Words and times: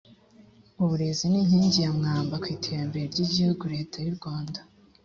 uburezi 0.83 1.25
ni 1.31 1.37
inkingi 1.41 1.79
ya 1.85 1.91
mwamba 1.97 2.35
mu 2.41 2.47
iterambere 2.55 3.05
ry 3.13 3.19
igihugu 3.25 3.63
leta 3.73 3.97
y 4.01 4.07
urwanda 4.13 4.59